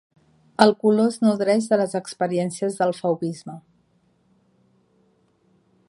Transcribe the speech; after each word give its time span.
El 0.63 0.71
color 0.85 1.09
es 1.11 1.19
nodreix 1.25 1.67
de 1.73 1.79
les 1.81 1.93
experiències 2.01 2.79
del 2.81 2.95
fauvisme. 3.01 3.59